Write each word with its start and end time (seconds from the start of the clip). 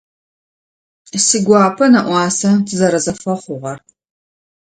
Сигуапэ 1.25 1.85
нэӏуасэ 1.93 2.51
тызэрэзэфэхъугъэр. 2.65 3.77